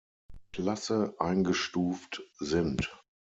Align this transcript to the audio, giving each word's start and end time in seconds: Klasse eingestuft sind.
Klasse 0.51 1.13
eingestuft 1.19 2.23
sind. 2.39 2.91